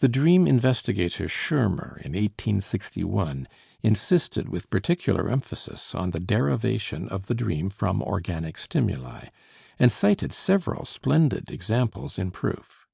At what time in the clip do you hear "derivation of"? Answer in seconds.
6.20-7.24